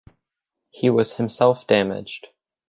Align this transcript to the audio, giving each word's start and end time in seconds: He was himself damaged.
He 0.71 0.89
was 0.89 1.17
himself 1.17 1.67
damaged. 1.67 2.25